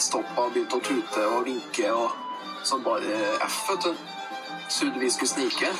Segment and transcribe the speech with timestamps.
[0.00, 2.14] stoppa og begynte å tute og vinke og
[2.64, 3.92] sånn bare F, vet du.
[4.70, 5.72] Trodde vi skulle snike.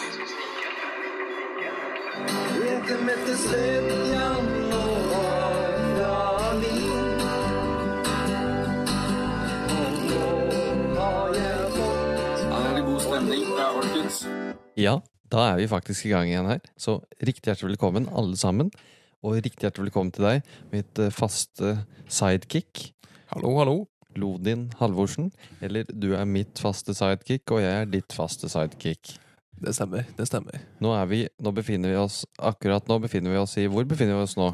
[14.81, 14.97] Ja,
[15.31, 16.61] da er vi faktisk i gang igjen her.
[16.77, 18.73] Så riktig hjertelig velkommen, alle sammen.
[19.21, 21.77] Og riktig hjertelig velkommen til deg, mitt eh, faste
[22.09, 22.91] sidekick.
[23.31, 23.90] Hallo, hallo.
[24.19, 25.31] Lodin Halvorsen.
[25.63, 29.17] Eller du er mitt faste sidekick, og jeg er ditt faste sidekick.
[29.61, 30.07] Det stemmer.
[30.17, 30.61] det stemmer.
[30.81, 34.17] Nå er vi, nå befinner vi oss Akkurat nå befinner vi oss i Hvor befinner
[34.17, 34.47] vi oss nå?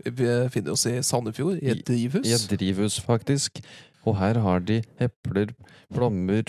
[0.00, 2.24] Vi befinner oss i Sandefjord, i et drivhus.
[2.24, 3.60] I et drivhus, faktisk.
[4.08, 5.52] Og her har de epler,
[5.92, 6.48] plommer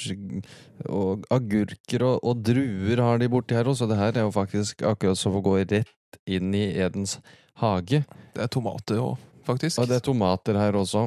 [0.89, 3.87] og agurker og, og druer har de borti her også.
[3.91, 7.19] Det her er jo faktisk akkurat som å gå rett inn i Edens
[7.61, 8.01] hage.
[8.35, 9.79] Det er tomater òg, faktisk.
[9.79, 11.05] Og det er tomater her også.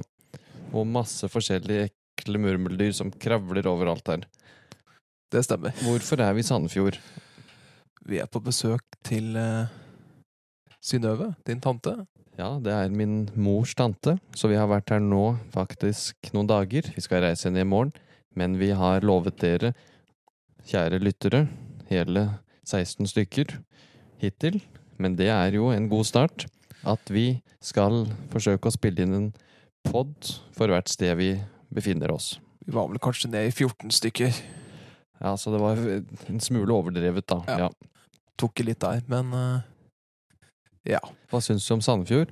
[0.73, 4.27] Og masse forskjellige ekle murmeldyr som kravler overalt her.
[5.33, 5.75] Det stemmer.
[5.85, 6.99] Hvorfor er vi i Sandefjord?
[8.09, 9.69] Vi er på besøk til uh,
[10.81, 11.93] Synnøve, din tante.
[12.39, 16.87] Ja, det er min mors tante, så vi har vært her nå faktisk noen dager.
[16.95, 17.93] Vi skal reise ned i morgen,
[18.39, 19.73] men vi har lovet dere,
[20.69, 21.47] kjære lyttere,
[21.91, 22.29] hele
[22.69, 23.57] 16 stykker
[24.23, 24.61] hittil,
[24.99, 26.47] men det er jo en god start,
[26.87, 29.29] at vi skal forsøke å spille inn en
[29.87, 31.33] pod for hvert sted vi
[31.75, 32.37] befinner oss.
[32.67, 34.41] Vi var vel kanskje ned i 14 stykker.
[35.19, 37.41] Ja, så det var en smule overdrevet, da.
[37.49, 37.67] Ja.
[37.67, 37.71] Ja.
[38.39, 39.65] Tok litt der, men uh,
[40.87, 41.01] ja.
[41.31, 42.31] Hva syns du om Sandefjord?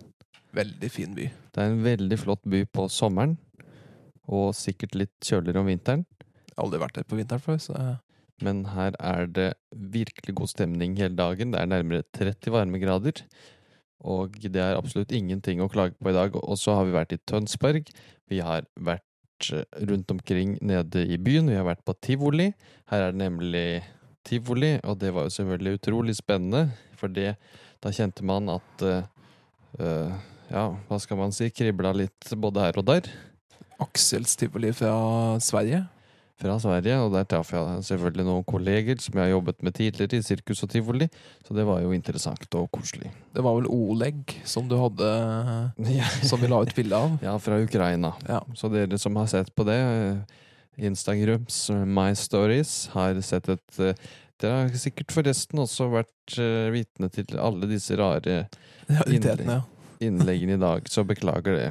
[0.56, 1.26] Veldig fin by.
[1.52, 3.34] Det er en veldig flott by på sommeren,
[4.30, 6.04] og sikkert litt kjøligere om vinteren.
[6.22, 7.96] Jeg har aldri vært der på vinteren før, så uh,
[8.44, 11.52] Men her er det virkelig god stemning hele dagen.
[11.52, 13.24] Det er nærmere 30 varmegrader.
[14.04, 16.36] Og det er absolutt ingenting å klage på i dag.
[16.36, 17.88] Og så har vi vært i Tønsberg.
[18.30, 21.50] Vi har vært eh, rundt omkring nede i byen.
[21.50, 22.50] Vi har vært på tivoli.
[22.92, 23.66] Her er det nemlig
[24.26, 26.68] tivoli, og det var jo selvfølgelig utrolig spennende.
[26.98, 27.36] For det,
[27.84, 31.48] da kjente man at uh, Ja, hva skal man si?
[31.50, 33.08] Kribla litt både her og der.
[33.82, 34.94] Aksels tivoli fra
[35.42, 35.84] Sverige.
[36.36, 40.18] Fra Sverige, og der traff jeg selvfølgelig noen kolleger som jeg har jobbet med tidligere
[40.20, 41.08] i sirkus og tivoli,
[41.46, 43.08] så det var jo interessant og koselig.
[43.32, 45.08] Det var vel Oleg som du hadde
[46.28, 47.16] Som vi la ut bilde av.
[47.24, 48.12] ja fra Ukraina.
[48.28, 48.42] Ja.
[48.54, 53.80] Så dere som har sett på det, eh, Instagrams eh, My Stories, har sett et
[53.80, 56.34] eh, Dere har sikkert forresten også vært
[56.68, 58.42] vitne til alle disse rare
[59.08, 59.62] innleggene,
[60.04, 61.70] innleggene i dag, så beklager det.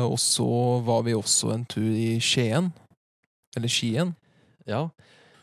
[0.00, 0.48] Og så
[0.86, 2.70] var vi også en tur i Skien.
[3.56, 4.14] Eller Skien.
[4.68, 4.88] Ja,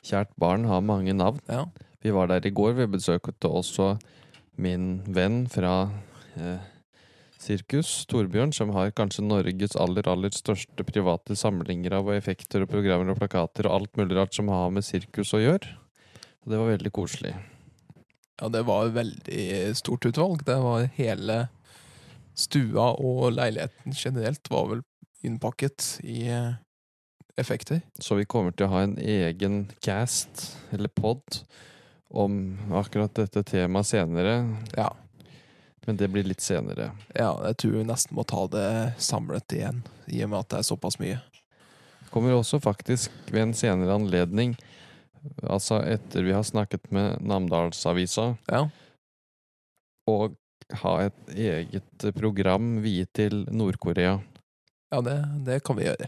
[0.06, 1.42] kjært barn har mange navn.
[1.50, 1.66] Ja.
[2.04, 2.76] Vi var der i går.
[2.82, 3.96] Vi besøkte også
[4.60, 5.88] min venn fra
[6.36, 6.60] eh,
[7.40, 13.14] sirkus, Torbjørn, som har kanskje Norges aller, aller største private samlinger av effekter og programmer
[13.14, 15.74] og plakater og alt mulig rart som har med sirkus å gjøre.
[16.44, 17.34] Og det var veldig koselig.
[18.42, 19.44] Ja, det var veldig
[19.80, 20.44] stort utvalg.
[20.46, 21.46] Det var hele
[22.36, 24.82] stua og leiligheten generelt var vel
[25.24, 26.56] innpakket i eh,
[27.40, 27.82] effekter.
[28.00, 31.40] Så vi kommer til å ha en egen cast, eller pod,
[32.14, 34.36] om akkurat dette temaet senere.
[34.78, 34.92] Ja.
[35.88, 36.92] Men det blir litt senere.
[37.16, 38.68] ja, jeg tror vi nesten må ta det
[39.04, 41.18] samlet igjen, i og med at det er såpass mye.
[42.14, 44.54] kommer også faktisk ved en senere anledning,
[45.44, 48.70] altså etter vi har snakket med Namdalsavisa, Ja.
[50.08, 50.36] og
[50.84, 54.20] ha et eget program viet til Nord-Korea.
[54.94, 56.08] Ja, det, det kan vi gjøre.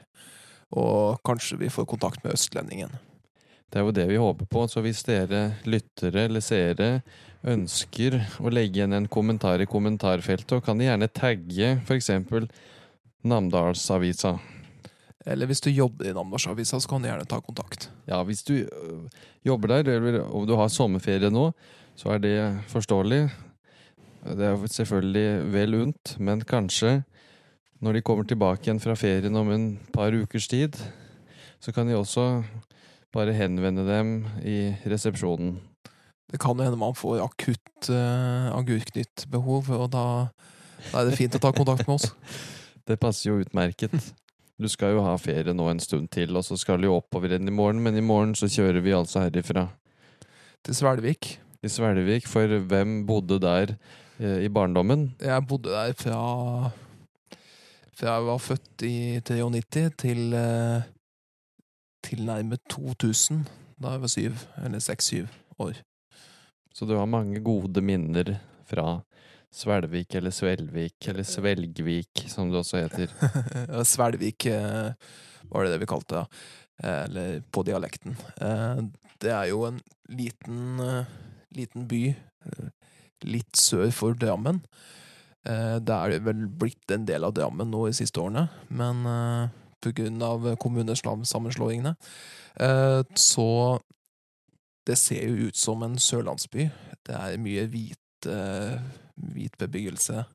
[0.74, 2.96] Og kanskje vi får kontakt med Østlendingen.
[3.70, 6.90] Det er jo det vi håper på, så hvis dere lyttere eller seere
[7.46, 12.48] ønsker å legge igjen en kommentar i kommentarfeltet, og kan de gjerne tagge eksempel
[13.26, 14.36] Namdalsavisa.
[15.26, 17.90] Eller hvis du jobber i Namdalsavisa, så kan du gjerne ta kontakt.
[18.10, 19.10] Ja, hvis du øh,
[19.46, 21.50] jobber der, eller om du har sommerferie nå,
[21.98, 22.38] så er det
[22.70, 23.24] forståelig.
[24.26, 27.00] Det er selvfølgelig vel unt, men kanskje
[27.84, 30.78] når de kommer tilbake igjen fra ferien om en par ukers tid,
[31.60, 32.44] så kan de også
[33.16, 35.56] bare henvende dem i resepsjonen.
[36.32, 40.06] Det kan jo hende man får akutt uh, agurknyttbehov, og da,
[40.92, 42.12] da er det fint å ta kontakt med oss.
[42.86, 43.96] Det passer jo utmerket.
[44.62, 47.32] Du skal jo ha ferie nå en stund til, og så skal du jo oppover
[47.34, 49.66] igjen i morgen, men i morgen så kjører vi altså herifra
[50.62, 51.32] Til Svelvik.
[51.66, 53.74] i Svelvik, for hvem bodde der
[54.22, 55.16] uh, i barndommen?
[55.18, 56.20] Jeg bodde der fra
[57.96, 60.84] Fra jeg var født i 93 til uh,
[62.04, 63.46] tilnærmet 2000,
[63.82, 65.30] da jeg var syv, eller seks-syv
[65.64, 65.80] år.
[66.76, 68.36] Så du har mange gode minner
[68.68, 69.00] fra
[69.56, 73.14] Svelvik eller Svelvik eller Svelgvik, som det også heter.
[73.94, 74.92] Svelvik eh,
[75.48, 76.26] var det det vi kalte det,
[76.84, 78.18] eh, eller på dialekten.
[78.42, 78.84] Eh,
[79.24, 79.80] Det er jo en
[80.12, 81.06] liten, eh,
[81.56, 82.68] liten by eh,
[83.24, 84.60] litt sør for Drammen.
[85.46, 89.04] Eh, Det er vel blitt en del av Drammen nå de siste årene, men
[89.82, 89.94] pga.
[89.94, 91.96] grunn av kommunesammenslåingene.
[92.60, 93.80] Eh, Så
[94.86, 96.72] det ser jo ut som en sørlandsby.
[97.06, 98.80] Det er mye hvit, eh,
[99.18, 100.26] hvit bebyggelse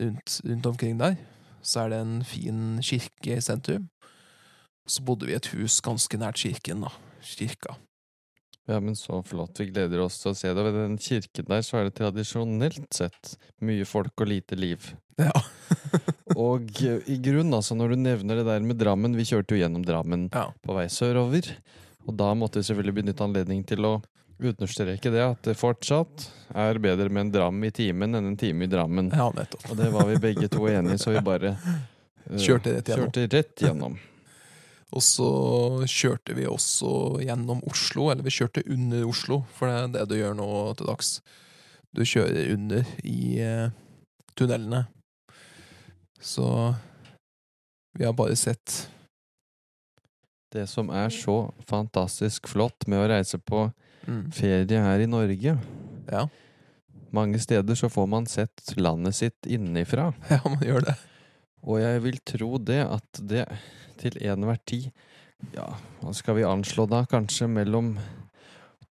[0.00, 1.16] rundt, rundt omkring der.
[1.62, 3.88] Så er det en fin kirke i sentrum.
[4.86, 6.92] Så bodde vi i et hus ganske nært kirken, da.
[7.22, 7.76] Kirka.
[8.66, 9.60] Ja, men så flott.
[9.60, 10.62] Vi gleder oss til å se det.
[10.66, 14.88] Ved den kirken der så er det tradisjonelt sett mye folk og lite liv.
[15.20, 15.32] Ja.
[16.36, 19.62] Og eh, i grunn, altså, når du nevner det der med Drammen Vi kjørte jo
[19.62, 20.50] gjennom Drammen Ja.
[20.66, 21.48] på vei sørover.
[22.06, 23.94] Og da måtte vi selvfølgelig benytte anledningen til å
[24.36, 28.66] understreke det at det fortsatt er bedre med en dram i timen enn en time
[28.66, 29.08] i Drammen.
[29.14, 29.70] ja, nettopp.
[29.72, 33.08] Og det var vi begge to enige så vi bare uh, Kjørte rett gjennom.
[33.14, 33.96] Kjørte rett gjennom.
[34.96, 35.30] Og så
[35.90, 40.16] kjørte vi også gjennom Oslo, eller vi kjørte under Oslo, for det er det du
[40.16, 40.48] gjør nå
[40.78, 41.10] til dags.
[41.92, 43.74] Du kjører under i eh,
[44.36, 44.86] tunnelene.
[46.20, 46.46] Så
[47.96, 48.88] vi har bare sett
[50.52, 53.66] Det som er så fantastisk flott med å reise på
[54.06, 55.56] mm, ferie her i Norge
[56.08, 56.22] Ja,
[57.12, 60.10] Mange steder så får man sett landet sitt innenfra.
[60.32, 60.96] ja, man gjør det.
[61.64, 63.46] Og jeg vil tro det at det
[64.00, 64.90] til enhver tid
[65.54, 65.66] Ja,
[66.00, 67.04] hva skal vi anslå da?
[67.08, 67.94] Kanskje mellom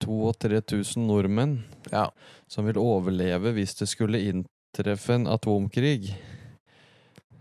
[0.04, 1.58] 2000 og 3000 nordmenn
[1.92, 2.10] Ja.
[2.48, 6.14] som vil overleve hvis det skulle inntreffe en atomkrig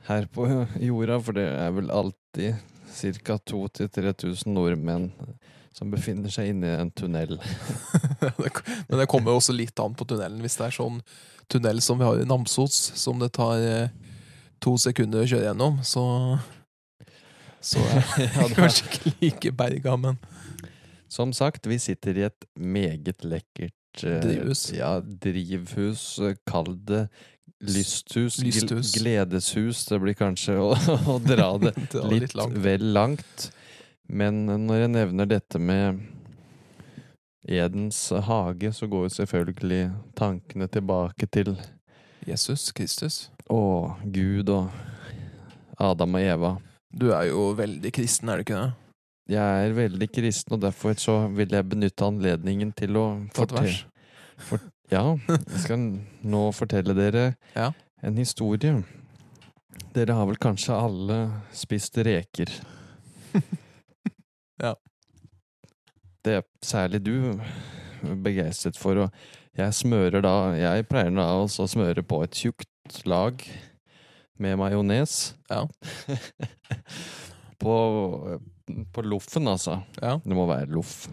[0.07, 0.45] her på
[0.79, 2.55] jorda, for det er vel alltid
[3.23, 3.37] ca.
[3.39, 5.11] 2000-3000 nordmenn
[5.73, 7.39] som befinner seg inne i en tunnel.
[8.87, 10.41] Men det kommer jo også litt an på tunnelen.
[10.43, 10.99] Hvis det er sånn
[11.49, 13.89] tunnel som vi har i Namsos, som det tar eh,
[14.63, 16.03] to sekunder å kjøre gjennom, så
[17.63, 17.79] Så
[18.19, 20.17] jeg hadde kanskje ikke like berga, men
[21.11, 24.65] Som sagt, vi sitter i et meget lekkert eh, Drivhus.
[24.73, 26.19] Ja, drivhus.
[26.19, 27.05] eh, Kall det
[27.63, 28.39] lysthus.
[28.43, 28.91] Lysthus.
[28.97, 29.85] Gledeshus.
[29.87, 30.73] Det blir kanskje å,
[31.13, 32.57] å dra det det litt, litt langt.
[32.65, 33.45] vel langt.
[34.09, 36.01] Men når jeg nevner dette med
[37.47, 39.83] Edens hage, så går jo selvfølgelig
[40.15, 41.53] tankene tilbake til
[42.27, 43.29] Jesus Kristus.
[43.53, 43.61] Å,
[44.13, 44.71] Gud og
[45.83, 46.51] Adam og Eva.
[46.93, 48.71] Du er jo veldig kristen, er du ikke det?
[49.33, 53.77] Jeg er veldig kristen, og derfor så vil jeg benytte anledningen til å fortelle
[54.43, 54.59] for,
[54.91, 55.85] Ja, jeg skal
[56.27, 57.29] nå fortelle dere
[57.61, 57.69] Ja.
[58.03, 58.81] en historie.
[59.95, 61.19] Dere har vel kanskje alle
[61.55, 62.51] spist reker?
[64.61, 64.75] Ja.
[66.23, 67.15] Det er særlig du
[68.23, 72.69] begeistret for, og jeg smører da Jeg pleier da også å smøre på et tjukt
[73.05, 73.43] lag
[74.39, 75.35] med majones.
[75.49, 75.67] Ja.
[77.63, 77.75] på,
[78.93, 79.79] på loffen, altså.
[80.01, 80.17] Ja.
[80.23, 81.07] Det må være loff.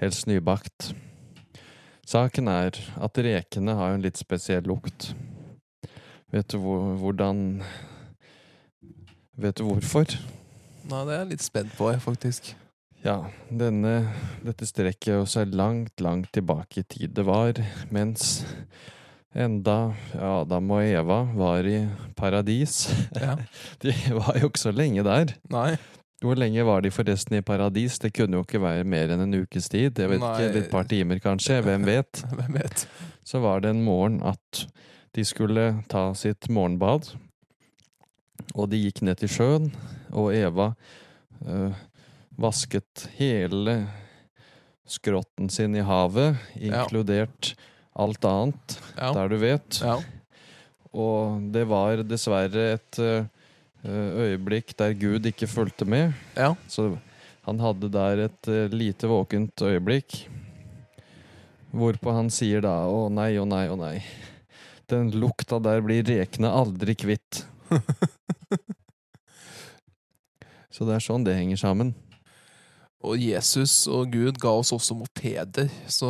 [0.00, 0.92] Helst nybakt.
[2.06, 5.12] Saken er at rekene har en litt spesiell lukt.
[6.34, 7.62] Vet du hvor, hvordan
[9.36, 10.08] Vet du hvorfor?
[10.88, 12.54] Nei, det er jeg litt spent på, faktisk.
[13.04, 13.18] Ja,
[13.52, 14.12] denne,
[14.42, 17.12] dette strekker jo seg langt, langt tilbake i tid.
[17.14, 17.58] Det var
[17.92, 18.40] mens
[19.34, 21.80] enda Adam og Eva var i
[22.16, 22.86] paradis.
[23.14, 23.36] Ja.
[23.82, 25.34] De var jo ikke så lenge der.
[25.52, 25.76] Nei.
[26.24, 27.98] Hvor lenge var de forresten i paradis?
[28.00, 29.98] Det kunne jo ikke være mer enn en ukes tid.
[30.00, 30.30] Jeg vet Nei.
[30.46, 32.22] ikke, Et par timer kanskje, hvem vet?
[32.38, 32.86] Hvem vet?
[33.26, 34.62] Så var det en morgen at
[35.16, 37.10] de skulle ta sitt morgenbad.
[38.54, 39.70] Og de gikk ned til sjøen,
[40.12, 40.70] og Eva
[41.44, 41.76] øh,
[42.40, 43.78] vasket hele
[44.88, 47.54] skrotten sin i havet, inkludert
[47.96, 49.12] alt annet, Ja.
[49.16, 49.80] der du vet.
[49.82, 49.96] ja.
[50.96, 53.26] Og det var dessverre et øh,
[53.86, 56.14] øyeblikk der Gud ikke fulgte med.
[56.36, 56.54] Ja.
[56.68, 56.94] Så
[57.44, 60.22] han hadde der et eh, lite våkent øyeblikk.
[61.76, 63.98] Hvorpå han sier da å nei, å nei, å nei.
[64.88, 67.42] Den lukta der blir rekene aldri kvitt.
[70.70, 71.94] Så det er sånn det henger sammen.
[73.04, 76.08] Og Jesus og Gud ga oss også mopeder, så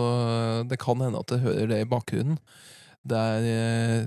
[0.68, 2.38] det kan hende at jeg hører det i bakgrunnen.
[3.06, 4.06] Det er eh,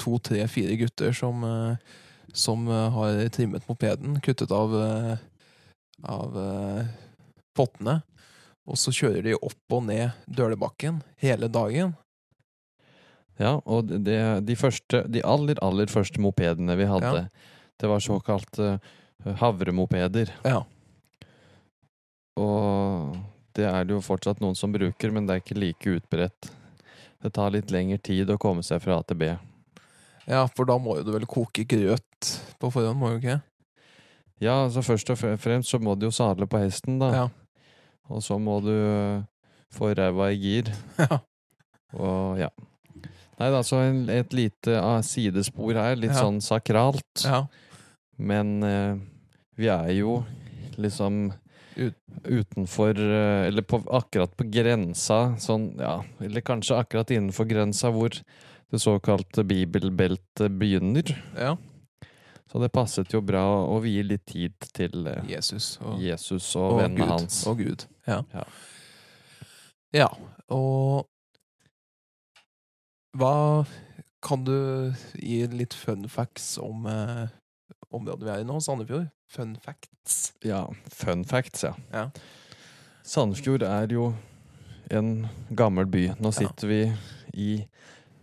[0.00, 1.98] to, tre, fire gutter som, eh,
[2.34, 5.16] som eh, har trimmet mopeden, kuttet av, eh,
[6.06, 6.92] av eh,
[7.58, 8.00] pottene,
[8.70, 11.96] og så kjører de opp og ned Dølebakken hele dagen.
[13.40, 17.26] Ja, og det, de første, de aller, aller første mopedene vi hadde,
[17.82, 18.76] det var såkalte
[19.40, 20.30] havremopeder.
[20.46, 20.62] Ja.
[22.40, 23.16] Og
[23.56, 26.50] det er det jo fortsatt noen som bruker, men det er ikke like utbredt.
[27.22, 29.28] Det tar litt lengre tid å komme seg fra A til B.
[30.26, 32.30] Ja, for da må jo du vel koke grøt
[32.62, 33.40] på forhånd, må du ikke?
[34.42, 37.10] Ja, altså først og fremst så må du jo sadle på hesten, da.
[37.14, 37.26] Ja.
[38.10, 39.20] Og så må du øh,
[39.74, 40.72] få ræva i gir.
[41.02, 41.20] Ja.
[41.92, 42.46] Og ja.
[43.36, 45.98] Nei da, så en, et lite ah, sidespor her.
[46.00, 46.22] Litt Ja.
[46.24, 47.26] sånn sakralt.
[47.26, 47.42] ja.
[48.22, 48.96] Men eh,
[49.58, 50.22] vi er jo
[50.80, 51.32] liksom
[51.76, 57.88] Ut- utenfor eh, Eller på, akkurat på grensa, sånn ja Eller kanskje akkurat innenfor grensa
[57.94, 58.12] hvor
[58.72, 61.10] det såkalte bibelbeltet begynner.
[61.36, 61.56] ja.
[62.52, 66.74] Så det passet jo bra å, vie litt tid til eh, Jesus og, Jesus og,
[66.74, 67.12] og vennene Gud.
[67.14, 67.36] hans.
[67.48, 67.84] Og Gud.
[68.08, 68.18] Ja.
[68.34, 68.44] Ja.
[69.92, 70.08] Ja,
[70.52, 71.08] og
[73.16, 73.64] Hva
[74.24, 74.54] Kan du
[75.18, 77.26] gi litt fun facts om eh,
[77.92, 79.08] området vi er i nå, Sandefjord?
[79.32, 80.32] Fun facts.
[80.44, 81.74] Ja, fun facts, ja.
[81.92, 82.06] Ja.
[83.06, 84.10] Sandefjord er jo
[84.92, 86.08] en gammel by.
[86.22, 86.80] Nå sitter vi
[87.34, 87.50] i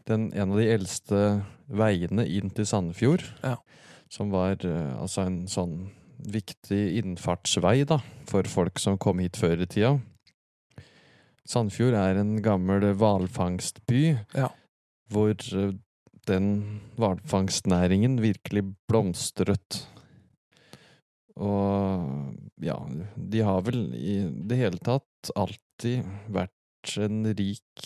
[0.09, 1.21] den, en av de eldste
[1.69, 3.23] veiene inn til Sandefjord.
[3.43, 3.55] Ja.
[4.09, 5.75] Som var eh, altså en sånn
[6.19, 9.95] viktig innfartsvei da, for folk som kom hit før i tida.
[11.49, 14.01] Sandefjord er en gammel hvalfangstby,
[14.37, 14.49] Ja.
[15.09, 15.71] hvor eh,
[16.29, 16.51] den
[16.99, 19.81] hvalfangstnæringen virkelig blomstret.
[21.39, 22.75] Og ja,
[23.15, 24.19] de har vel i
[24.49, 27.85] det hele tatt alltid vært en rik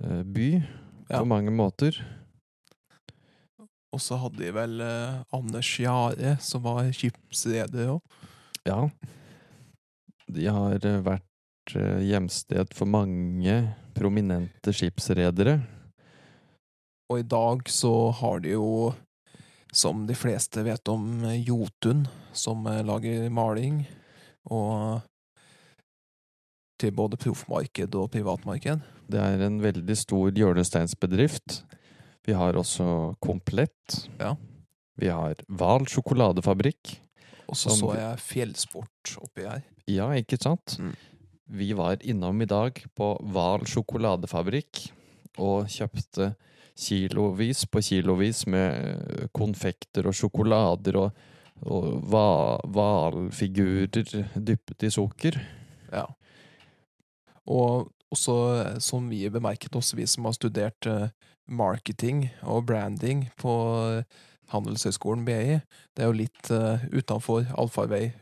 [0.00, 0.48] eh, by
[1.10, 1.18] Ja.
[1.20, 1.98] på mange måter.
[3.92, 8.00] Og så hadde de vel eh, Anders Jare, som var skipsreder òg.
[8.64, 8.86] Ja.
[10.32, 13.58] De har eh, vært eh, hjemsted for mange
[13.98, 15.58] prominente skipsredere.
[17.12, 17.92] Og i dag så
[18.22, 18.92] har de jo,
[19.68, 23.82] som de fleste vet om, Jotun, som lager maling.
[24.48, 25.02] Og
[26.80, 28.80] til både proffmarked og privatmarked.
[29.12, 31.60] Det er en veldig stor hjørnesteinsbedrift.
[32.24, 34.08] Vi har også Komplett.
[34.16, 34.32] Ja.
[34.96, 36.96] Vi har Hval sjokoladefabrikk.
[37.52, 39.60] Og så så jeg fjellsport oppi her.
[39.90, 40.78] Ja, ikke sant?
[40.80, 40.94] Mm.
[41.52, 44.86] Vi var innom i dag på Hval sjokoladefabrikk
[45.42, 46.32] og kjøpte
[46.78, 51.10] kilovis på kilovis med eh, konfekter og sjokolader og,
[51.68, 51.84] og
[52.72, 53.88] hvalfigurer
[54.34, 55.38] dyppet i sukker.
[55.92, 56.06] Ja.
[57.46, 61.08] Og også, eh, som vi bemerket, også vi som har studert eh,
[61.46, 63.52] marketing og branding på
[64.52, 65.58] Handelshøyskolen BI,
[65.92, 66.50] det er jo litt
[66.92, 68.12] utenfor allfarvei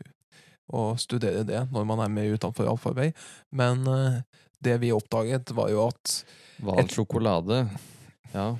[0.73, 3.11] å studere det når man er med utenfor allfarvei,
[3.51, 3.85] men
[4.63, 6.23] det vi oppdaget var jo at
[6.61, 7.61] Hval sjokolade.
[8.33, 8.57] Ja.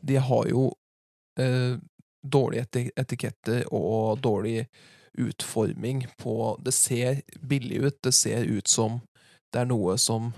[0.00, 0.68] de har jo
[1.40, 1.76] eh,
[2.22, 4.66] dårlige eti- etiketter og dårlig
[5.18, 9.00] utforming på Det ser billig ut, det ser ut som
[9.52, 10.32] det er noe som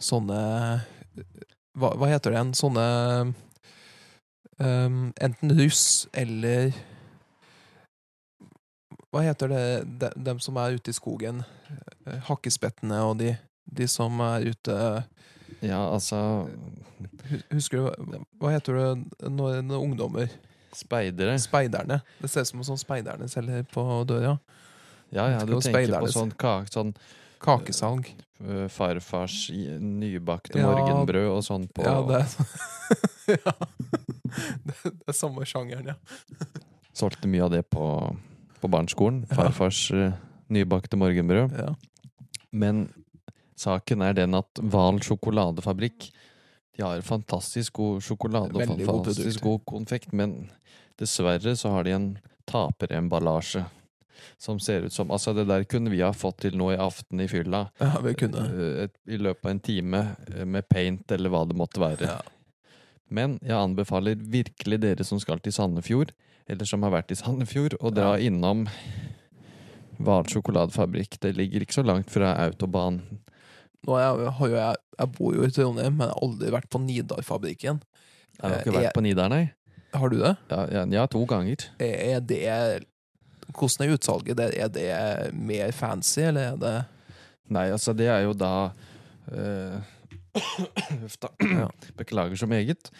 [0.00, 0.38] sånne
[1.78, 2.54] Hva, hva heter det igjen?
[2.58, 2.84] Sånne
[4.58, 6.72] um, Enten russ eller
[9.12, 9.64] Hva heter det
[10.00, 11.42] de, dem som er ute i skogen?
[12.06, 14.78] Eh, Hakkespettene og de, de som er ute
[15.60, 16.48] ja, altså
[17.52, 20.30] Husker du hva- heter det når, når ungdommer
[20.74, 21.38] Speidere.
[21.40, 22.00] Speiderne.
[22.20, 24.34] Det ser ut som sånn speiderne selger på døra.
[25.10, 26.92] Ja, ja, du tenker på sånn, kake, sånn
[27.40, 28.10] Kakesalg.
[28.70, 29.48] farfars
[29.80, 30.68] nybakte Ja.
[30.68, 33.52] morgenbrød og sånn på Ja, det er ja.
[34.68, 35.96] Det, det er samme sjangeren, ja.
[36.94, 37.88] Solgte mye av det på,
[38.60, 39.24] på barneskolen.
[39.32, 39.88] Farfars
[40.52, 41.56] nybakte morgenbrød.
[41.58, 41.74] ja.
[42.52, 42.88] Men
[43.58, 46.10] saken er den at Hval sjokoladefabrikk
[46.78, 50.50] De har fantastisk god sjokolade og fantastisk god konfekt, men
[51.00, 52.08] dessverre så har de en
[52.46, 53.64] taperemballasje.
[54.38, 57.20] Som ser ut som Altså, det der kunne vi ha fått til nå i aften
[57.22, 57.68] i fylla.
[57.80, 58.44] ja vi kunne.
[58.50, 60.00] øh, et, I løpet av en time
[60.34, 62.02] øh, med paint eller hva det måtte være.
[62.06, 62.18] Ja.
[63.10, 66.10] Men jeg anbefaler virkelig dere som skal til Sandefjord,
[66.48, 68.26] eller som har vært i Sandefjord, å dra Ja.
[68.30, 68.66] innom
[69.98, 71.18] Hval sjokoladefabrikk.
[71.20, 73.00] Det ligger ikke så langt fra autobahn.
[73.86, 76.68] Nå jeg, har jo jeg, jeg bor jo i Trondheim, men jeg har aldri vært
[76.72, 77.78] på Nidar-fabrikken.
[78.38, 79.44] Jeg har ikke Eh, vært på Nidar, nei.
[79.94, 80.34] Har du det?
[80.50, 81.56] Ja, ja, to ganger.
[81.80, 82.42] Er det
[83.48, 84.52] Hvordan er utsalget der?
[84.60, 86.74] Er det mer fancy, eller er det
[87.48, 88.50] Nei, altså, det er jo da
[91.00, 91.28] Huff da.
[91.96, 92.90] Beklager så meget.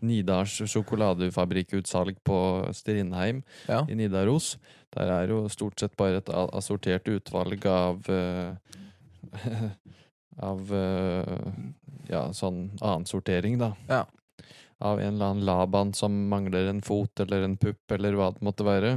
[0.00, 2.38] Nidars sjokoladefabrikkutsalg på
[2.74, 3.84] Strindheim Ja.
[3.88, 4.56] i Nidaros.
[4.94, 8.54] Der er jo stort sett bare et assortert utvalg av eh,
[10.38, 11.52] Av eh,
[12.08, 13.72] ja, sånn annensortering, da.
[13.88, 14.04] Ja.
[14.78, 18.44] Av en eller annen Laban som mangler en fot eller en pupp eller hva det
[18.46, 18.92] måtte være.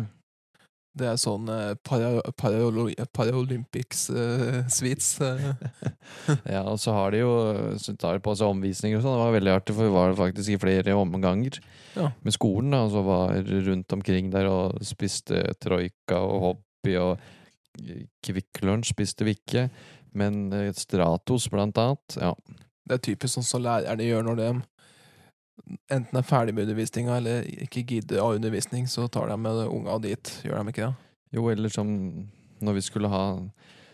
[0.91, 4.57] Det er sånn eh, para, para, Paralympics eh.
[4.59, 5.45] Eh.
[6.53, 7.31] Ja, og så har de jo
[7.79, 9.15] Så tar de på seg omvisninger og sånn.
[9.15, 11.61] Det var veldig artig, for vi var faktisk i flere omganger
[11.95, 12.11] Ja.
[12.21, 12.71] med skolen.
[12.75, 17.19] da, Og så var rundt omkring der og spiste troika og hoppy og
[18.21, 19.69] Kvikk Lunsj spiste vi ikke.
[20.13, 22.17] Men eh, Stratos, blant annet.
[22.19, 22.33] Ja.
[22.87, 24.49] Det er typisk sånn som lærerne gjør når de
[25.93, 29.99] enten er ferdig med undervisninga eller ikke gidder av undervisning, så tar de med unga
[30.03, 30.31] dit.
[30.43, 30.95] Gjør de ikke det?
[31.37, 31.91] Jo, eller som
[32.61, 33.23] når vi skulle ha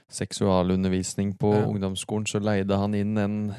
[0.10, 1.66] seksualundervisning på Ja.
[1.68, 3.56] ungdomsskolen, så leide han inn en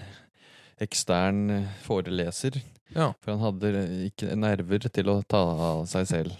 [0.80, 2.62] ekstern foreleser.
[2.94, 3.12] Ja.
[3.20, 6.32] For han hadde ikke nerver til å ta av seg selv.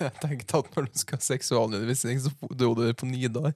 [0.00, 3.52] Jeg tenkte at når du skal ha seksualundervisning, så dro du på Nidar.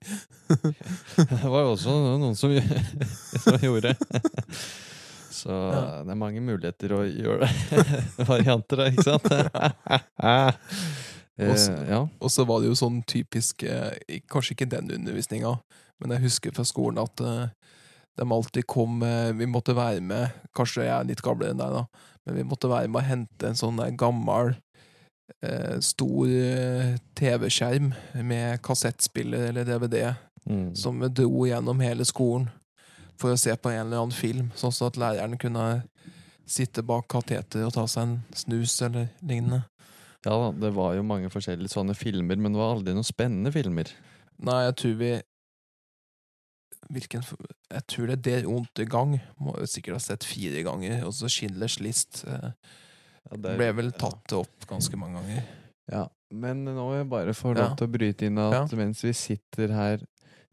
[0.49, 2.55] Det var jo også noen som,
[3.45, 3.95] som gjorde.
[5.31, 6.03] Så Ja.
[6.05, 7.85] det er mange muligheter å gjøre det.
[8.31, 9.31] Varianter ikke sant?
[11.41, 11.57] Eh,
[11.89, 12.03] ja.
[12.21, 13.95] Og så var det jo sånn typisk eh,
[14.29, 15.55] Kanskje ikke den undervisninga,
[16.03, 17.47] men jeg husker fra skolen at eh,
[18.21, 18.99] de alltid kom
[19.39, 22.69] Vi måtte være med Kanskje jeg er litt gamlere enn deg, da, men vi måtte
[22.69, 24.53] være med å hente en sånn gammel
[25.81, 27.93] stor eh, TV-skjerm
[28.27, 30.15] med kassettspiller eller DVD
[30.49, 30.75] Mm.
[30.75, 32.47] som dro gjennom hele skolen
[33.21, 35.83] for å se på en eller annen film, sånn at læreren kunne
[36.49, 39.61] sitte bak kateter og ta seg en snus eller lignende.
[40.25, 43.53] Ja da, det var jo mange forskjellige sånne filmer, men det var aldri noen spennende
[43.55, 43.93] filmer.
[44.41, 45.13] Nei, jeg tror vi
[46.91, 47.23] Hvilken
[47.71, 49.19] Jeg tror det er Der ondt i gang.
[49.39, 51.05] Må jo sikkert ha sett fire ganger.
[51.07, 52.51] Og så Schindlers list eh,
[53.31, 55.43] det er- ble vel tatt opp ganske mange ganger.
[55.91, 58.77] Ja, men nå må jeg bare få lov til å bryte inn at Ja.
[58.77, 59.99] mens vi sitter her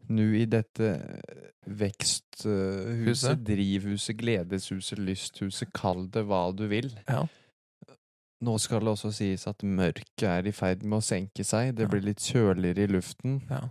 [0.08, 1.20] nå i dette
[1.68, 3.44] veksthuset, Huset.
[3.44, 6.90] drivhuset, gledeshuset, lysthuset, kall det hva du vil.
[7.08, 7.26] Ja.
[8.42, 11.82] Nå skal det også sies at mørket er i ferd med å senke seg, det
[11.82, 11.88] Ja.
[11.88, 13.42] blir litt kjøligere i luften.
[13.50, 13.68] Ja,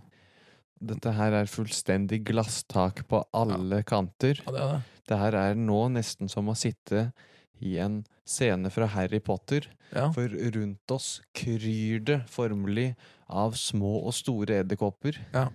[0.80, 4.36] Dette her er fullstendig glasstak på alle kanter.
[4.46, 4.82] ja det er det.
[5.08, 7.12] Det her er nå nesten som å sitte
[7.60, 9.68] i en scene fra Harry Potter.
[9.94, 10.08] Ja.
[10.12, 12.92] For rundt oss kryr det formelig
[13.28, 15.20] av små og store edderkopper.
[15.32, 15.48] Ja.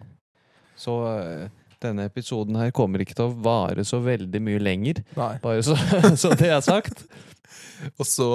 [0.80, 1.52] Så eh,
[1.84, 5.04] denne episoden her kommer ikke til å vare så veldig mye lenger.
[5.18, 5.36] Nei.
[5.44, 5.78] Bare så,
[6.22, 7.06] så det er sagt.
[8.00, 8.28] Og så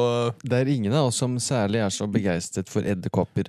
[0.45, 3.49] Det er ingen av oss som særlig er så begeistret for edderkopper.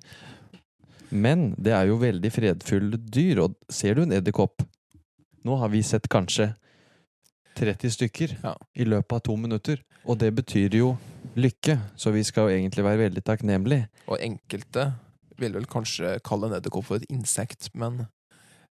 [1.10, 4.64] Men det er jo veldig fredfulle dyr, og ser du en edderkopp
[5.48, 6.52] Nå har vi sett kanskje
[7.56, 8.56] 30 stykker Ja.
[8.76, 10.98] i løpet av to minutter, og det betyr jo
[11.36, 13.88] lykke, så vi skal jo egentlig være veldig takknemlige.
[14.08, 14.94] Og enkelte
[15.40, 18.08] vil vel kanskje kalle en edderkopp for et insekt, men,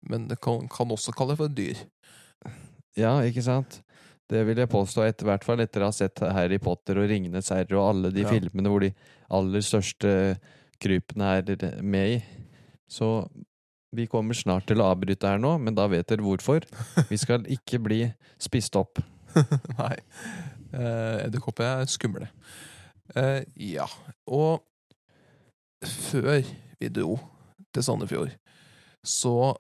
[0.08, 1.76] men det kan, kan også kalle det for et dyr.
[2.96, 3.80] Ja, ikke sant?
[4.30, 7.50] Det vil jeg påstå, etter, hvert fall etter å ha sett Harry Potter og Ringenes
[7.52, 8.28] herre og alle de Ja.
[8.30, 8.92] filmene hvor de
[9.30, 10.38] aller største
[10.80, 12.22] krypene er med i.
[12.88, 13.28] Så
[13.92, 16.64] vi kommer snart til å avbryte her nå, men da vet dere hvorfor.
[17.10, 18.00] Vi skal ikke bli
[18.40, 19.02] spist opp.
[19.80, 19.96] Nei.
[20.72, 22.30] Eh, Edderkopper er skumle.
[23.16, 23.88] Eh, ja.
[24.32, 24.62] Og
[25.84, 26.40] før
[26.80, 27.18] vi dro
[27.72, 28.32] til Sandefjord,
[29.04, 29.52] så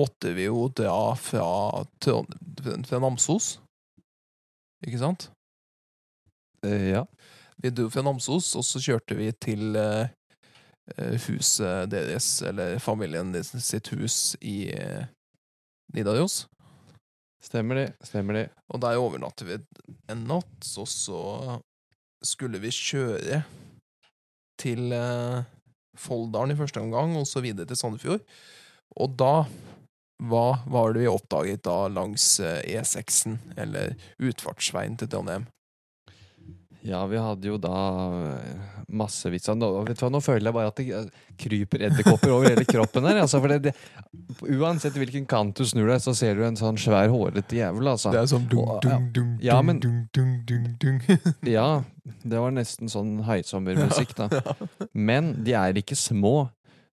[0.00, 1.50] måtte vi jo dra fra,
[2.00, 3.58] fra Namsos.
[4.86, 5.28] Ikke sant?
[6.64, 7.04] Eh, ja.
[7.60, 10.08] Vi dro fra Namsos, og så kjørte vi til eh,
[11.26, 15.06] huset deres, eller familien sitt hus i eh,
[15.94, 16.46] Nidaros.
[17.42, 17.86] Stemmer det.
[18.04, 18.46] Stemmer det.
[18.68, 19.58] Og der overnatter vi
[20.12, 21.22] en natt, og så
[22.24, 23.42] skulle vi kjøre
[24.60, 25.40] til eh,
[26.00, 28.24] Folldalen i første omgang, og så videre til Sandefjord.
[29.00, 29.46] Og da
[30.20, 35.48] hva var det vi oppdaget da langs eh, E6-en, eller utfartsveien til Trondheim?
[36.82, 37.76] Ja, vi hadde jo da
[38.30, 41.08] eh, massevis av nå, vet du hva, nå føler jeg bare at det eh,
[41.40, 43.18] kryper edderkopper over hele kroppen her.
[43.20, 43.74] Altså, for det, det,
[44.56, 47.90] uansett hvilken kant du snur deg, så ser du en sånn svær, hårete jævel.
[47.92, 48.14] Altså.
[48.14, 51.02] Det er sånn dung, dung, dung, Ja, men- dung, dung, dung, dung.
[51.56, 51.82] Ja,
[52.24, 54.30] det var nesten sånn høysommermusikk, da.
[54.96, 56.48] Men de er ikke små.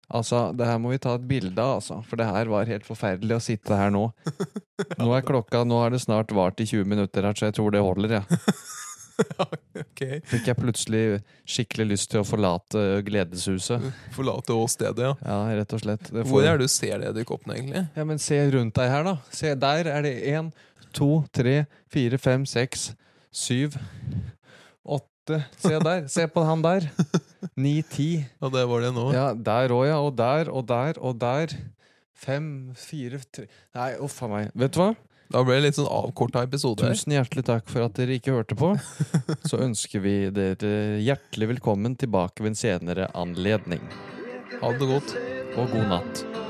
[0.06, 2.00] Altså, det her må vi ta et bilde av, altså.
[2.10, 4.08] For det her var helt forferdelig å sitte her nå.
[5.02, 7.74] Nå er klokka Nå har det snart vart i 20 minutter her, så jeg tror
[7.74, 8.26] det holder, ja.
[9.84, 10.01] ok.
[10.30, 11.04] Fikk jeg plutselig
[11.47, 13.84] skikkelig lyst til å forlate gledeshuset.
[14.15, 15.13] Forlate åstedet, ja.
[15.23, 16.12] Ja, rett og slett.
[16.12, 17.86] Det Hvor er det du ser de edderkoppene, egentlig?
[17.95, 19.15] Ja, men se rundt deg her, da.
[19.36, 20.51] Se, der er det én,
[20.95, 22.89] to, tre, fire, fem, seks,
[23.36, 23.78] syv,
[24.84, 26.06] åtte Se der.
[26.12, 26.86] Se på han der.
[27.63, 28.10] Ni, ti.
[28.41, 29.08] Ja, det var det nå.
[29.15, 29.97] Ja, der òg, ja.
[30.04, 31.56] Og der, og der, og der.
[32.15, 33.43] Fem, fire, tre
[33.75, 34.54] Nei, uff a meg.
[34.56, 34.93] Vet du hva?
[35.36, 36.86] Da ble det litt sånn avkorta episode.
[36.86, 36.95] her.
[36.95, 38.69] Tusen hjertelig takk for at dere ikke hørte på.
[39.50, 43.84] Så ønsker vi dere hjertelig velkommen tilbake ved en senere anledning.
[44.62, 45.17] Ha det godt.
[45.60, 46.44] Og god natt.